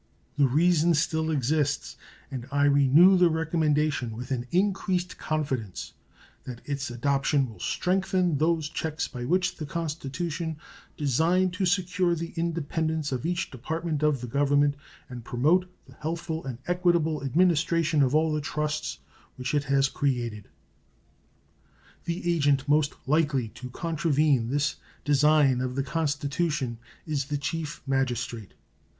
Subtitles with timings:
[0.35, 1.95] The reason still exists,
[2.31, 5.93] and I renew the recommendation with an increased confidence
[6.43, 10.57] that its adoption will strengthen those checks by which the Constitution
[10.97, 14.73] designed to secure the independence of each department of the Government
[15.07, 18.97] and promote the healthful and equitable administration of all the trusts
[19.35, 20.47] which it has created.
[22.05, 28.55] The agent most likely to contravene this design of the Constitution is the Chief Magistrate.